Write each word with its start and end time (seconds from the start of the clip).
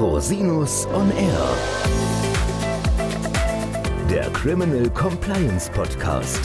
Rosinus 0.00 0.86
on 0.94 1.10
Air. 1.10 1.56
Der 4.08 4.30
Criminal 4.30 4.88
Compliance 4.94 5.70
Podcast. 5.70 6.40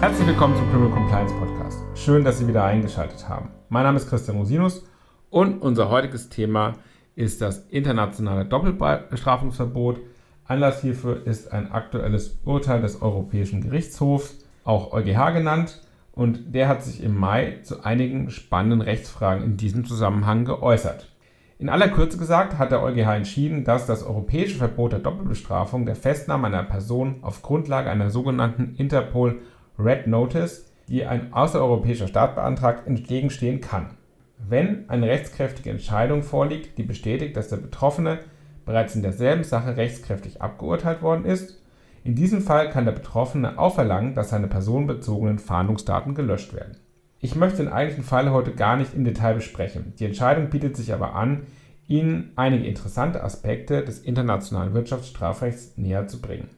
Herzlich 0.00 0.26
willkommen 0.26 0.56
zum 0.56 0.68
Criminal 0.72 0.90
Compliance 0.90 1.32
Podcast. 1.34 1.78
Schön, 1.94 2.24
dass 2.24 2.40
Sie 2.40 2.48
wieder 2.48 2.64
eingeschaltet 2.64 3.28
haben. 3.28 3.50
Mein 3.68 3.84
Name 3.84 3.98
ist 3.98 4.08
Christian 4.08 4.38
Rosinus 4.38 4.84
und 5.30 5.62
unser 5.62 5.90
heutiges 5.90 6.28
Thema 6.28 6.72
ist 7.14 7.40
das 7.40 7.68
internationale 7.68 8.46
Doppelbestrafungsverbot. 8.46 10.00
Anlass 10.46 10.80
hierfür 10.80 11.24
ist 11.24 11.52
ein 11.52 11.70
aktuelles 11.70 12.40
Urteil 12.44 12.82
des 12.82 13.00
Europäischen 13.00 13.60
Gerichtshofs, 13.60 14.44
auch 14.64 14.92
EuGH 14.92 15.34
genannt, 15.34 15.80
und 16.14 16.54
der 16.54 16.68
hat 16.68 16.82
sich 16.82 17.02
im 17.02 17.16
Mai 17.16 17.58
zu 17.62 17.82
einigen 17.84 18.30
spannenden 18.30 18.80
Rechtsfragen 18.80 19.44
in 19.44 19.56
diesem 19.56 19.84
Zusammenhang 19.84 20.44
geäußert. 20.44 21.10
In 21.58 21.68
aller 21.68 21.88
Kürze 21.88 22.18
gesagt 22.18 22.58
hat 22.58 22.72
der 22.72 22.82
EuGH 22.82 23.16
entschieden, 23.16 23.64
dass 23.64 23.86
das 23.86 24.04
europäische 24.04 24.56
Verbot 24.56 24.92
der 24.92 24.98
Doppelbestrafung 25.00 25.86
der 25.86 25.96
Festnahme 25.96 26.48
einer 26.48 26.62
Person 26.62 27.16
auf 27.22 27.42
Grundlage 27.42 27.90
einer 27.90 28.10
sogenannten 28.10 28.74
Interpol 28.76 29.40
Red 29.78 30.06
Notice, 30.06 30.72
die 30.88 31.04
ein 31.04 31.32
außereuropäischer 31.32 32.08
Staat 32.08 32.34
beantragt, 32.34 32.86
entgegenstehen 32.86 33.60
kann. 33.60 33.90
Wenn 34.38 34.88
eine 34.90 35.08
rechtskräftige 35.08 35.70
Entscheidung 35.70 36.22
vorliegt, 36.22 36.76
die 36.76 36.82
bestätigt, 36.82 37.36
dass 37.36 37.48
der 37.48 37.56
Betroffene 37.56 38.18
bereits 38.66 38.94
in 38.94 39.02
derselben 39.02 39.44
Sache 39.44 39.76
rechtskräftig 39.76 40.42
abgeurteilt 40.42 41.02
worden 41.02 41.24
ist 41.24 41.63
in 42.04 42.14
diesem 42.14 42.42
Fall 42.42 42.68
kann 42.68 42.84
der 42.84 42.92
Betroffene 42.92 43.58
auch 43.58 43.74
verlangen, 43.74 44.14
dass 44.14 44.28
seine 44.28 44.46
personenbezogenen 44.46 45.38
Fahndungsdaten 45.38 46.14
gelöscht 46.14 46.52
werden. 46.52 46.76
Ich 47.18 47.34
möchte 47.34 47.64
den 47.64 47.72
eigentlichen 47.72 48.04
Fall 48.04 48.30
heute 48.30 48.52
gar 48.52 48.76
nicht 48.76 48.92
im 48.92 49.04
Detail 49.04 49.34
besprechen. 49.34 49.94
Die 49.98 50.04
Entscheidung 50.04 50.50
bietet 50.50 50.76
sich 50.76 50.92
aber 50.92 51.14
an, 51.14 51.46
Ihnen 51.86 52.32
einige 52.36 52.66
interessante 52.66 53.22
Aspekte 53.22 53.82
des 53.82 53.98
internationalen 53.98 54.74
Wirtschaftsstrafrechts 54.74 55.76
näher 55.76 56.06
zu 56.06 56.20
bringen. 56.20 56.48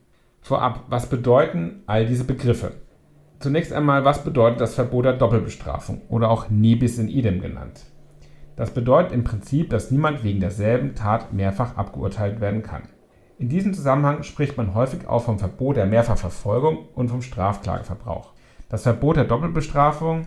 Vorab, 0.41 0.85
was 0.89 1.07
bedeuten 1.09 1.83
all 1.87 2.07
diese 2.07 2.25
Begriffe? 2.25 2.73
Zunächst 3.39 3.73
einmal, 3.73 4.05
was 4.05 4.25
bedeutet 4.25 4.61
das 4.61 4.75
Verbot 4.75 5.05
der 5.05 5.13
Doppelbestrafung 5.13 6.03
oder 6.09 6.31
auch 6.31 6.49
Nebis 6.49 6.99
in 6.99 7.09
idem 7.09 7.41
genannt? 7.41 7.85
Das 8.57 8.71
bedeutet 8.71 9.13
im 9.13 9.25
Prinzip, 9.25 9.71
dass 9.71 9.91
niemand 9.91 10.25
wegen 10.25 10.41
derselben 10.41 10.95
Tat 10.95 11.33
mehrfach 11.33 11.77
abgeurteilt 11.77 12.41
werden 12.41 12.63
kann. 12.63 12.83
In 13.39 13.51
diesem 13.51 13.75
Zusammenhang 13.75 14.23
spricht 14.23 14.57
man 14.57 14.75
häufig 14.75 15.07
auch 15.07 15.25
vom 15.25 15.39
Verbot 15.39 15.77
der 15.77 15.85
Mehrfachverfolgung 15.85 16.89
und 16.95 17.11
vom 17.11 17.21
Strafklageverbrauch. 17.21 18.33
Das 18.71 18.85
Verbot 18.85 19.17
der 19.17 19.25
Doppelbestrafung, 19.25 20.27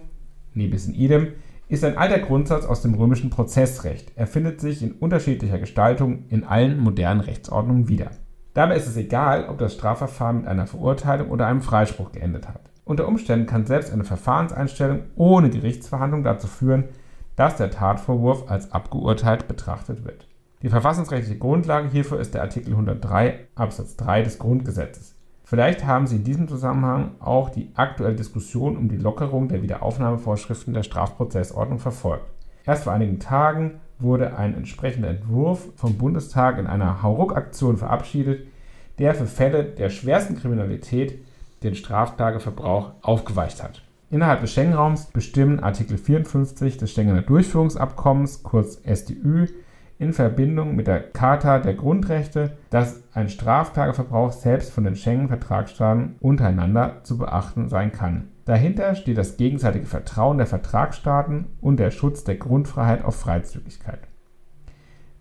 nebis 0.53 0.85
in 0.85 0.93
idem, 0.93 1.29
ist 1.69 1.83
ein 1.83 1.97
alter 1.97 2.19
Grundsatz 2.19 2.65
aus 2.65 2.83
dem 2.83 2.93
römischen 2.93 3.31
Prozessrecht. 3.31 4.11
Er 4.15 4.27
findet 4.27 4.61
sich 4.61 4.83
in 4.83 4.91
unterschiedlicher 4.91 5.57
Gestaltung 5.57 6.25
in 6.29 6.43
allen 6.43 6.79
modernen 6.79 7.21
Rechtsordnungen 7.21 7.87
wieder. 7.87 8.11
Dabei 8.53 8.75
ist 8.75 8.87
es 8.87 8.97
egal, 8.97 9.49
ob 9.49 9.57
das 9.57 9.73
Strafverfahren 9.73 10.37
mit 10.37 10.47
einer 10.47 10.67
Verurteilung 10.67 11.29
oder 11.29 11.47
einem 11.47 11.61
Freispruch 11.61 12.11
geendet 12.11 12.47
hat. 12.47 12.61
Unter 12.85 13.07
Umständen 13.07 13.47
kann 13.47 13.65
selbst 13.65 13.91
eine 13.91 14.03
Verfahrenseinstellung 14.03 15.01
ohne 15.15 15.49
Gerichtsverhandlung 15.49 16.23
dazu 16.23 16.47
führen, 16.47 16.85
dass 17.35 17.55
der 17.55 17.71
Tatvorwurf 17.71 18.49
als 18.51 18.71
abgeurteilt 18.71 19.47
betrachtet 19.47 20.05
wird. 20.05 20.28
Die 20.61 20.69
verfassungsrechtliche 20.69 21.39
Grundlage 21.39 21.87
hierfür 21.87 22.19
ist 22.19 22.33
der 22.33 22.41
Artikel 22.41 22.71
103 22.71 23.47
Absatz 23.55 23.95
3 23.95 24.23
des 24.23 24.39
Grundgesetzes. 24.39 25.15
Vielleicht 25.45 25.85
haben 25.85 26.05
Sie 26.05 26.17
in 26.17 26.25
diesem 26.25 26.49
Zusammenhang 26.49 27.15
auch 27.19 27.49
die 27.49 27.71
aktuelle 27.75 28.15
Diskussion 28.15 28.75
um 28.75 28.89
die 28.89 28.97
Lockerung 28.97 29.47
der 29.47 29.63
Wiederaufnahmevorschriften 29.63 30.73
der 30.73 30.83
Strafprozessordnung 30.83 31.79
verfolgt. 31.79 32.25
Erst 32.65 32.83
vor 32.83 32.93
einigen 32.93 33.19
Tagen 33.19 33.79
wurde 33.99 34.37
ein 34.37 34.53
entsprechender 34.53 35.09
Entwurf 35.09 35.69
vom 35.77 35.97
Bundestag 35.97 36.57
in 36.59 36.67
einer 36.67 37.01
Hauruck-Aktion 37.01 37.77
verabschiedet, 37.77 38.45
der 38.99 39.15
für 39.15 39.27
Fälle 39.27 39.63
der 39.63 39.89
schwersten 39.89 40.35
Kriminalität 40.35 41.23
den 41.63 41.73
Straftageverbrauch 41.73 42.91
aufgeweicht 43.01 43.63
hat. 43.63 43.81
Innerhalb 44.11 44.41
des 44.41 44.51
Schengen-Raums 44.51 45.05
bestimmen 45.05 45.61
Artikel 45.61 45.97
54 45.97 46.77
des 46.77 46.91
Schengener 46.91 47.21
Durchführungsabkommens, 47.21 48.43
kurz 48.43 48.81
SDÜ, 48.85 49.47
in 49.99 50.13
Verbindung 50.13 50.75
mit 50.75 50.87
der 50.87 51.01
Charta 51.11 51.59
der 51.59 51.73
Grundrechte, 51.73 52.57
dass 52.69 53.03
ein 53.13 53.27
Straftageverbrauch 53.27 54.31
selbst 54.31 54.71
von 54.71 54.85
den 54.85 54.95
Schengen-Vertragsstaaten 54.95 56.15
untereinander 56.21 57.01
zu 57.03 57.17
beachten 57.17 57.67
sein 57.67 57.91
kann. 57.91 58.29
Dahinter 58.45 58.95
steht 58.95 59.17
das 59.17 59.35
gegenseitige 59.35 59.85
Vertrauen 59.85 60.37
der 60.37 60.47
Vertragsstaaten 60.47 61.47
und 61.59 61.77
der 61.77 61.91
Schutz 61.91 62.23
der 62.23 62.37
Grundfreiheit 62.37 63.03
auf 63.03 63.17
Freizügigkeit. 63.17 63.99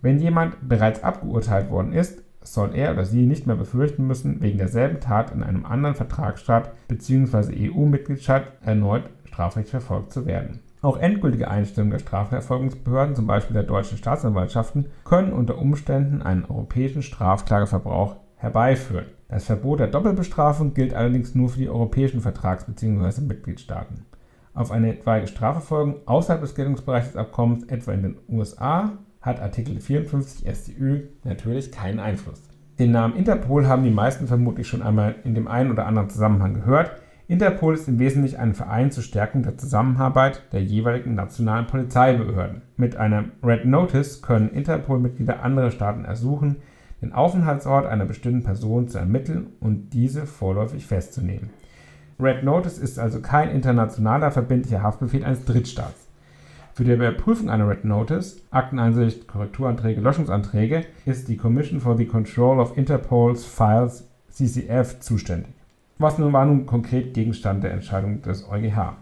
Wenn 0.01 0.21
jemand 0.21 0.57
bereits 0.67 1.03
abgeurteilt 1.03 1.71
worden 1.71 1.93
ist, 1.93 2.23
soll 2.41 2.75
er 2.75 2.93
oder 2.93 3.05
sie 3.05 3.27
nicht 3.27 3.49
mehr 3.49 3.57
befürchten 3.57 4.07
müssen, 4.07 4.41
wegen 4.41 4.59
derselben 4.59 5.01
Tat 5.01 5.33
in 5.33 5.43
einem 5.43 5.67
anderen 5.67 5.97
Vertragsstaat 5.97 6.73
bzw. 6.87 7.69
EU-Mitgliedstaat 7.69 8.53
erneut 8.65 9.11
strafrechtlich 9.25 9.71
verfolgt 9.71 10.13
zu 10.13 10.25
werden. 10.25 10.61
Auch 10.81 10.97
endgültige 10.97 11.49
Einstellungen 11.49 11.91
der 11.91 11.99
Strafverfolgungsbehörden, 11.99 13.17
zum 13.17 13.27
Beispiel 13.27 13.55
der 13.55 13.65
deutschen 13.65 13.99
Staatsanwaltschaften, 13.99 14.87
können 15.05 15.33
unter 15.33 15.59
Umständen 15.59 16.23
einen 16.23 16.45
europäischen 16.45 17.03
Strafklageverbrauch 17.03 18.17
herbeiführen. 18.37 19.07
Das 19.29 19.45
Verbot 19.45 19.81
der 19.81 19.89
Doppelbestrafung 19.89 20.75
gilt 20.75 20.95
allerdings 20.95 21.35
nur 21.35 21.49
für 21.49 21.59
die 21.59 21.69
europäischen 21.69 22.21
Vertrags- 22.21 22.65
bzw. 22.65 23.23
Mitgliedstaaten. 23.23 24.07
Auf 24.55 24.71
eine 24.71 24.93
etwaige 24.95 25.27
Strafverfolgung 25.27 25.97
außerhalb 26.07 26.41
des 26.41 26.55
Geltungsbereichs 26.55 27.09
des 27.09 27.17
Abkommens, 27.17 27.65
etwa 27.65 27.93
in 27.93 28.03
den 28.03 28.19
USA, 28.29 28.93
hat 29.21 29.41
Artikel 29.41 29.81
54 29.81 30.49
StÜ 30.57 31.09
natürlich 31.25 31.73
keinen 31.73 31.99
Einfluss. 31.99 32.43
Den 32.79 32.93
Namen 32.93 33.17
Interpol 33.17 33.67
haben 33.67 33.83
die 33.83 33.91
meisten 33.91 34.29
vermutlich 34.29 34.69
schon 34.69 34.83
einmal 34.83 35.17
in 35.25 35.35
dem 35.35 35.49
einen 35.49 35.73
oder 35.73 35.87
anderen 35.87 36.11
Zusammenhang 36.11 36.55
gehört. 36.55 36.93
Interpol 37.29 37.75
ist 37.75 37.87
im 37.89 37.99
Wesentlichen 37.99 38.41
ein 38.41 38.55
Verein 38.55 38.91
zur 38.91 39.03
Stärkung 39.03 39.43
der 39.43 39.59
Zusammenarbeit 39.59 40.43
der 40.51 40.63
jeweiligen 40.63 41.15
nationalen 41.15 41.67
Polizeibehörden. 41.67 42.63
Mit 42.79 42.97
einem 42.97 43.33
Red 43.43 43.67
Notice 43.67 44.23
können 44.23 44.49
Interpol-Mitglieder 44.49 45.43
andere 45.43 45.71
Staaten 45.71 46.07
ersuchen, 46.07 46.57
den 47.03 47.13
Aufenthaltsort 47.13 47.85
einer 47.85 48.07
bestimmten 48.07 48.45
Person 48.45 48.89
zu 48.89 48.97
ermitteln 48.97 49.49
und 49.61 49.91
diese 49.91 50.25
vorläufig 50.25 50.87
festzunehmen. 50.87 51.51
Red 52.19 52.45
Notice 52.45 52.79
ist 52.79 52.99
also 52.99 53.21
kein 53.21 53.51
internationaler 53.51 54.31
verbindlicher 54.31 54.83
Haftbefehl 54.83 55.23
eines 55.23 55.45
Drittstaats. 55.45 56.09
Für 56.73 56.85
die 56.85 56.93
Überprüfung 56.93 57.51
einer 57.51 57.69
Red 57.69 57.85
Notice, 57.85 58.41
Akteneinsicht, 58.51 59.29
Korrekturanträge, 59.29 60.01
Löschungsanträge 60.01 60.87
ist 61.05 61.29
die 61.29 61.37
Commission 61.37 61.81
for 61.81 61.95
the 61.95 62.07
Control 62.07 62.59
of 62.59 62.79
Interpol's 62.79 63.45
Files 63.45 64.09
CCF 64.31 65.01
zuständig. 65.01 65.58
Was 66.01 66.17
nun 66.17 66.33
war 66.33 66.47
nun 66.47 66.65
konkret 66.65 67.13
Gegenstand 67.13 67.65
der 67.65 67.73
Entscheidung 67.73 68.23
des 68.23 68.49
EuGH? 68.49 68.95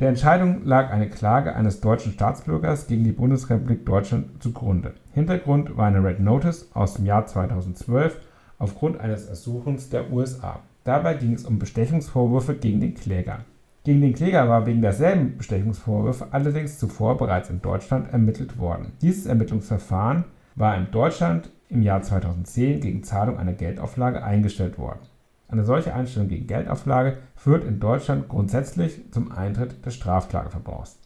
Der 0.00 0.08
Entscheidung 0.08 0.64
lag 0.64 0.90
eine 0.90 1.10
Klage 1.10 1.54
eines 1.54 1.82
deutschen 1.82 2.12
Staatsbürgers 2.12 2.86
gegen 2.86 3.04
die 3.04 3.12
Bundesrepublik 3.12 3.84
Deutschland 3.84 4.42
zugrunde. 4.42 4.94
Hintergrund 5.12 5.76
war 5.76 5.88
eine 5.88 6.02
Red 6.02 6.20
Notice 6.20 6.70
aus 6.72 6.94
dem 6.94 7.04
Jahr 7.04 7.26
2012 7.26 8.18
aufgrund 8.58 8.98
eines 8.98 9.26
Ersuchens 9.26 9.90
der 9.90 10.10
USA. 10.10 10.60
Dabei 10.84 11.12
ging 11.12 11.34
es 11.34 11.44
um 11.44 11.58
Bestechungsvorwürfe 11.58 12.54
gegen 12.54 12.80
den 12.80 12.94
Kläger. 12.94 13.40
Gegen 13.84 14.00
den 14.00 14.14
Kläger 14.14 14.48
war 14.48 14.64
wegen 14.64 14.80
derselben 14.80 15.36
Bestechungsvorwürfe 15.36 16.28
allerdings 16.30 16.78
zuvor 16.78 17.18
bereits 17.18 17.50
in 17.50 17.60
Deutschland 17.60 18.10
ermittelt 18.10 18.58
worden. 18.58 18.92
Dieses 19.02 19.26
Ermittlungsverfahren 19.26 20.24
war 20.54 20.78
in 20.78 20.90
Deutschland 20.90 21.50
im 21.68 21.82
Jahr 21.82 22.00
2010 22.00 22.80
gegen 22.80 23.02
Zahlung 23.02 23.36
einer 23.36 23.52
Geldauflage 23.52 24.24
eingestellt 24.24 24.78
worden. 24.78 25.00
Eine 25.48 25.64
solche 25.64 25.94
Einstellung 25.94 26.28
gegen 26.28 26.46
Geldauflage 26.46 27.18
führt 27.36 27.64
in 27.64 27.78
Deutschland 27.78 28.28
grundsätzlich 28.28 29.12
zum 29.12 29.30
Eintritt 29.30 29.86
des 29.86 29.94
Strafklageverbrauchs. 29.94 30.98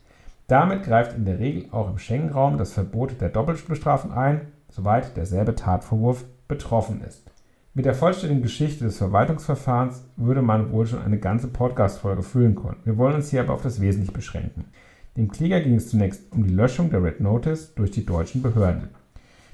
Damit 0.47 0.83
greift 0.83 1.17
in 1.17 1.27
der 1.27 1.39
Regel 1.39 1.67
auch 1.73 1.91
im 1.91 1.99
Schengen-Raum 1.99 2.57
das 2.57 2.73
Verbot 2.73 3.21
der 3.21 3.29
Doppelbestrafung 3.29 4.13
ein, 4.13 4.49
soweit 4.69 5.17
derselbe 5.17 5.55
Tatvorwurf 5.55 6.25
betroffen 6.49 7.03
ist. 7.03 7.31
Mit 7.75 7.85
der 7.85 7.95
vollständigen 7.95 8.43
Geschichte 8.43 8.85
des 8.85 8.99
Verwaltungsverfahrens 8.99 10.05
würde 10.17 10.43
man 10.43 10.73
wohl 10.73 10.87
schon 10.87 11.03
eine 11.03 11.19
ganze 11.19 11.47
Podcast-Folge 11.47 12.23
füllen 12.23 12.57
können. 12.57 12.81
Wir 12.85 12.99
wollen 12.99 13.15
uns 13.15 13.31
hier 13.31 13.43
aber 13.43 13.55
auf 13.55 13.63
das 13.63 13.81
Wesentliche 13.81 14.13
beschränken. 14.13 14.65
Dem 15.17 15.31
Kläger 15.31 15.61
ging 15.61 15.75
es 15.75 15.91
zunächst 15.91 16.33
um 16.33 16.43
die 16.45 16.55
Löschung 16.55 16.91
der 16.91 17.03
Red 17.05 17.21
Notice 17.21 17.75
durch 17.75 17.91
die 17.91 18.07
deutschen 18.07 18.43
Behörden 18.43 18.89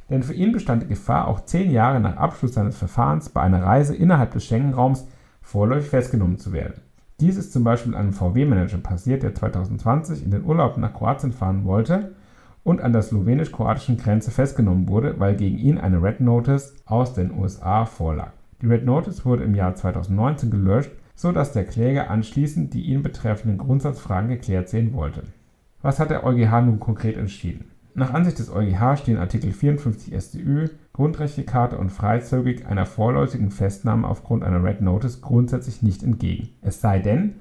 denn 0.09 0.23
für 0.23 0.35
ihn 0.35 0.53
bestand 0.53 0.83
die 0.83 0.89
Gefahr, 0.89 1.29
auch 1.29 1.45
zehn 1.45 1.71
Jahre 1.71 2.01
nach 2.01 2.17
Abschluss 2.17 2.55
seines 2.55 2.77
Verfahrens 2.77 3.29
bei 3.29 3.41
einer 3.41 3.63
Reise 3.63 3.95
innerhalb 3.95 4.33
des 4.33 4.45
Schengen-Raums 4.45 5.07
vorläufig 5.41 5.91
festgenommen 5.91 6.39
zu 6.39 6.53
werden. 6.53 6.81
Dies 7.19 7.37
ist 7.37 7.53
zum 7.53 7.65
Beispiel 7.65 7.95
einem 7.95 8.13
VW-Manager 8.13 8.79
passiert, 8.79 9.23
der 9.23 9.35
2020 9.35 10.23
in 10.23 10.31
den 10.31 10.45
Urlaub 10.45 10.77
nach 10.77 10.93
Kroatien 10.93 11.33
fahren 11.33 11.65
wollte 11.65 12.13
und 12.63 12.83
an 12.83 12.93
der 12.93 13.03
slowenisch-kroatischen 13.03 13.97
Grenze 13.97 14.31
festgenommen 14.31 14.89
wurde, 14.89 15.19
weil 15.19 15.37
gegen 15.37 15.57
ihn 15.57 15.79
eine 15.79 16.03
Red 16.03 16.21
Notice 16.21 16.75
aus 16.85 17.15
den 17.15 17.33
USA 17.33 17.87
vorlag. 17.87 18.33
Die 18.61 18.67
Red 18.67 18.85
Notice 18.85 19.25
wurde 19.25 19.45
im 19.45 19.55
Jahr 19.55 19.75
2019 19.75 20.51
gelöscht, 20.51 20.91
so 21.15 21.33
dass 21.33 21.53
der 21.53 21.65
Kläger 21.65 22.11
anschließend 22.11 22.75
die 22.75 22.83
ihn 22.83 23.03
betreffenden 23.03 23.59
Grundsatzfragen 23.59 24.29
geklärt 24.29 24.69
sehen 24.69 24.93
wollte. 24.93 25.23
Was 25.81 25.99
hat 25.99 26.11
der 26.11 26.25
EuGH 26.25 26.63
nun 26.63 26.81
konkret 26.81 27.17
entschieden? 27.17 27.71
Nach 27.99 28.13
Ansicht 28.13 28.39
des 28.39 28.51
EuGH 28.51 28.99
stehen 28.99 29.17
Artikel 29.17 29.53
54 29.53 30.15
StÜ, 30.23 30.69
Grundrechtecharta 30.93 31.79
und 31.79 31.89
freizügig 31.89 32.67
einer 32.67 32.85
vorläufigen 32.85 33.51
Festnahme 33.51 34.07
aufgrund 34.07 34.45
einer 34.45 34.63
Red 34.63 34.83
Notice 34.83 35.23
grundsätzlich 35.23 35.81
nicht 35.83 36.03
entgegen. 36.03 36.51
Es 36.61 36.83
sei 36.83 36.99
denn, 36.99 37.37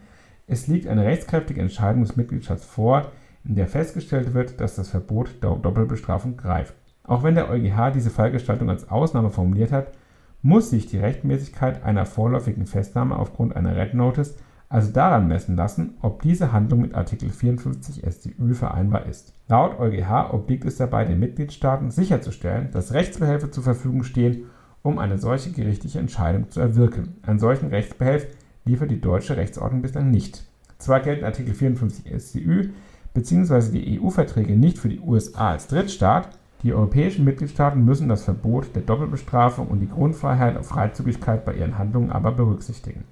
es 0.47 0.67
liegt 0.67 0.87
eine 0.87 1.03
rechtskräftige 1.03 1.59
Entscheidung 1.59 2.03
des 2.03 2.15
Mitgliedstaats 2.15 2.63
vor, 2.63 3.11
in 3.43 3.55
der 3.55 3.67
festgestellt 3.67 4.33
wird, 4.33 4.61
dass 4.61 4.75
das 4.75 4.87
Verbot 4.87 5.43
der 5.43 5.57
Doppelbestrafung 5.57 6.37
greift. 6.37 6.73
Auch 7.03 7.21
wenn 7.23 7.35
der 7.35 7.49
EuGH 7.49 7.91
diese 7.93 8.09
Fallgestaltung 8.09 8.69
als 8.69 8.89
Ausnahme 8.89 9.31
formuliert 9.31 9.73
hat, 9.73 9.91
muss 10.41 10.69
sich 10.69 10.87
die 10.87 10.99
Rechtmäßigkeit 10.99 11.83
einer 11.83 12.05
vorläufigen 12.05 12.65
Festnahme 12.65 13.19
aufgrund 13.19 13.57
einer 13.57 13.75
Red 13.75 13.93
Notice 13.93 14.37
also 14.75 14.91
daran 14.91 15.29
messen 15.29 15.55
lassen, 15.55 15.93
ob 16.01 16.21
diese 16.21 16.51
Handlung 16.51 16.81
mit 16.81 16.95
Artikel 16.95 17.29
54 17.29 18.03
StÜ 18.11 18.53
vereinbar 18.53 19.05
ist. 19.05 19.31
Laut 19.47 19.79
EuGH 19.79 20.33
obliegt 20.33 20.65
es 20.65 20.75
dabei 20.75 21.05
den 21.05 21.17
Mitgliedstaaten 21.17 21.91
sicherzustellen, 21.91 22.71
dass 22.71 22.91
Rechtsbehelfe 22.91 23.49
zur 23.49 23.63
Verfügung 23.63 24.03
stehen, 24.03 24.47
um 24.83 24.99
eine 24.99 25.17
solche 25.17 25.51
gerichtliche 25.51 25.99
Entscheidung 25.99 26.49
zu 26.49 26.59
erwirken. 26.59 27.15
Einen 27.21 27.39
solchen 27.39 27.69
Rechtsbehelf 27.69 28.27
liefert 28.65 28.91
die 28.91 28.99
deutsche 28.99 29.37
Rechtsordnung 29.37 29.81
bislang 29.81 30.11
nicht. 30.11 30.43
Zwar 30.77 30.99
gelten 30.99 31.23
Artikel 31.23 31.53
54 31.53 32.11
StÜ 32.21 32.71
bzw. 33.13 33.71
die 33.71 34.01
EU-Verträge 34.01 34.57
nicht 34.57 34.77
für 34.77 34.89
die 34.89 34.99
USA 34.99 35.51
als 35.51 35.67
Drittstaat, 35.67 36.37
die 36.63 36.73
europäischen 36.73 37.23
Mitgliedstaaten 37.23 37.85
müssen 37.85 38.09
das 38.09 38.25
Verbot 38.25 38.75
der 38.75 38.81
Doppelbestrafung 38.81 39.69
und 39.69 39.79
die 39.79 39.89
Grundfreiheit 39.89 40.57
auf 40.57 40.67
Freizügigkeit 40.67 41.45
bei 41.45 41.53
ihren 41.53 41.77
Handlungen 41.77 42.11
aber 42.11 42.33
berücksichtigen. 42.33 43.05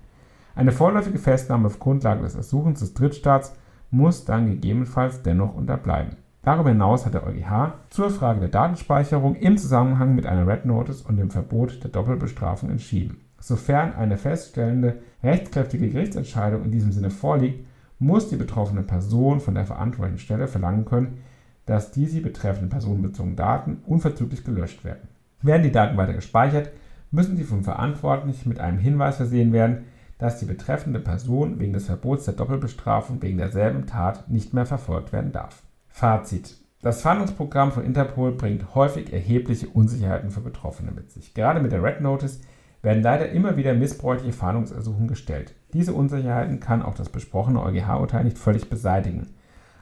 Eine 0.56 0.72
vorläufige 0.72 1.18
Festnahme 1.18 1.68
auf 1.68 1.80
Grundlage 1.80 2.22
des 2.22 2.36
Ersuchens 2.36 2.80
des 2.80 2.94
Drittstaats 2.94 3.56
muss 3.90 4.26
dann 4.26 4.48
gegebenenfalls 4.48 5.24
dennoch 5.24 5.56
unterbleiben. 5.56 6.18
Darüber 6.44 6.70
hinaus 6.70 7.06
hat 7.06 7.14
der 7.14 7.26
EuGH 7.26 7.74
zur 7.90 8.10
Frage 8.10 8.42
der 8.42 8.50
Datenspeicherung 8.50 9.36
im 9.36 9.58
Zusammenhang 9.58 10.14
mit 10.14 10.26
einer 10.26 10.46
Red 10.46 10.66
Notice 10.66 11.02
und 11.02 11.18
dem 11.18 11.32
Verbot 11.32 11.84
der 11.84 11.90
Doppelbestrafung 11.90 12.70
entschieden. 12.70 13.18
Sofern 13.40 13.94
eine 13.94 14.18
feststellende 14.18 15.00
rechtskräftige 15.24 15.90
Gerichtsentscheidung 15.90 16.64
in 16.64 16.72
diesem 16.72 16.92
Sinne 16.92 17.10
vorliegt, 17.10 17.66
muss 17.98 18.30
die 18.30 18.36
betroffene 18.36 18.84
Person 18.84 19.40
von 19.40 19.56
der 19.56 19.66
verantwortlichen 19.66 20.20
Stelle 20.20 20.48
verlangen 20.48 20.86
können, 20.86 21.20
dass 21.66 21.92
die 21.92 22.06
sie 22.06 22.20
betreffenden 22.20 22.70
personenbezogenen 22.70 23.38
Daten 23.38 23.78
unverzüglich 23.86 24.44
gelöscht 24.44 24.84
werden. 24.84 25.08
Werden 25.42 25.64
die 25.64 25.72
Daten 25.72 25.98
weiter 25.98 26.14
gespeichert, 26.14 26.72
müssen 27.12 27.38
sie 27.38 27.44
vom 27.44 27.64
Verantwortlichen 27.64 28.50
mit 28.50 28.60
einem 28.60 28.80
Hinweis 28.80 29.18
versehen 29.18 29.54
werden, 29.54 29.86
dass 30.18 30.40
die 30.40 30.46
betreffende 30.46 31.00
Person 31.00 31.60
wegen 31.60 31.74
des 31.74 31.88
Verbots 31.88 32.26
der 32.26 32.34
Doppelbestrafung 32.34 33.22
wegen 33.22 33.38
derselben 33.38 33.86
Tat 33.88 34.30
nicht 34.30 34.54
mehr 34.54 34.66
verfolgt 34.66 35.12
werden 35.12 35.32
darf. 35.32 35.64
Fazit. 35.88 36.58
Das 36.82 37.02
Fahndungsprogramm 37.02 37.72
von 37.72 37.86
Interpol 37.86 38.34
bringt 38.34 38.76
häufig 38.76 39.14
erhebliche 39.14 39.70
Unsicherheiten 39.70 40.32
für 40.32 40.42
Betroffene 40.42 40.92
mit 40.92 41.12
sich. 41.12 41.34
Gerade 41.34 41.62
mit 41.62 41.72
der 41.72 41.82
Red 41.82 42.02
Notice 42.02 42.42
werden 42.82 43.02
leider 43.02 43.30
immer 43.30 43.56
wieder 43.56 43.74
missbräuchliche 43.74 44.34
Fahndungsersuchungen 44.34 45.08
gestellt. 45.08 45.56
Diese 45.74 45.94
Unsicherheiten 45.94 46.60
kann 46.60 46.84
auch 46.84 46.94
das 46.94 47.10
besprochene 47.10 47.64
EuGH-Urteil 47.64 48.26
nicht 48.26 48.38
völlig 48.38 48.70
beseitigen. 48.70 49.28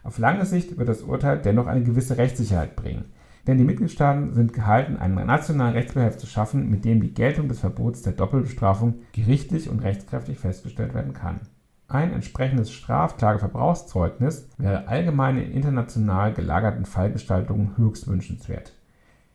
Auf 0.04 0.20
lange 0.20 0.46
Sicht 0.46 0.78
wird 0.78 0.90
das 0.90 1.02
Urteil 1.02 1.40
dennoch 1.40 1.68
eine 1.68 1.84
gewisse 1.84 2.18
Rechtssicherheit 2.18 2.76
bringen. 2.76 3.06
Denn 3.48 3.58
die 3.58 3.64
Mitgliedstaaten 3.64 4.34
sind 4.34 4.54
gehalten, 4.54 4.98
einen 4.98 5.16
nationalen 5.16 5.74
Rechtsbehelf 5.74 6.18
zu 6.18 6.28
schaffen, 6.28 6.70
mit 6.70 6.86
dem 6.86 7.02
die 7.02 7.14
Geltung 7.14 7.48
des 7.48 7.60
Verbots 7.60 8.02
der 8.02 8.14
Doppelbestrafung 8.14 9.02
gerichtlich 9.14 9.70
und 9.70 9.84
rechtskräftig 9.84 10.40
festgestellt 10.40 10.94
werden 10.94 11.14
kann. 11.14 11.42
Ein 11.88 12.14
entsprechendes 12.14 12.72
Strafklageverbrauchszeugnis 12.72 14.48
wäre 14.58 14.88
allgemein 14.88 15.38
in 15.38 15.52
international 15.52 16.34
gelagerten 16.34 16.86
Fallgestaltungen 16.86 17.78
höchst 17.78 18.08
wünschenswert. 18.08 18.74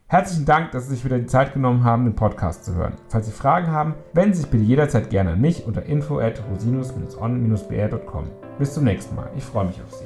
Herzlichen 0.07 0.45
Dank, 0.45 0.71
dass 0.71 0.87
Sie 0.87 0.95
sich 0.95 1.03
wieder 1.03 1.19
die 1.19 1.25
Zeit 1.25 1.53
genommen 1.53 1.83
haben, 1.83 2.05
den 2.05 2.15
Podcast 2.15 2.63
zu 2.63 2.73
hören. 2.73 2.93
Falls 3.09 3.25
Sie 3.25 3.33
Fragen 3.33 3.67
haben, 3.67 3.93
wenden 4.13 4.33
Sie 4.33 4.41
sich 4.41 4.49
bitte 4.49 4.63
jederzeit 4.63 5.09
gerne 5.09 5.33
an 5.33 5.41
mich 5.41 5.65
unter 5.67 5.83
info 5.83 6.19
at 6.19 6.41
rosinus-on-br.com. 6.49 8.23
Bis 8.57 8.73
zum 8.73 8.85
nächsten 8.85 9.15
Mal. 9.15 9.29
Ich 9.35 9.43
freue 9.43 9.65
mich 9.65 9.81
auf 9.81 9.93
Sie. 9.93 10.05